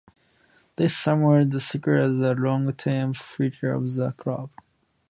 This 0.77 0.97
sum 0.97 1.21
would 1.21 1.61
secure 1.61 2.07
the 2.07 2.33
long-term 2.33 3.13
future 3.13 3.71
of 3.71 3.93
the 3.93 4.13
club. 4.13 4.49